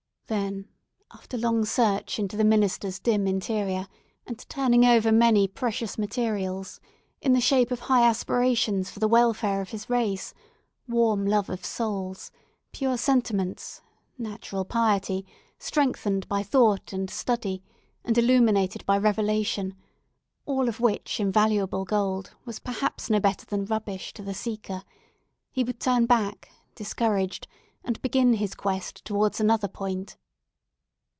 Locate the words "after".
1.11-1.37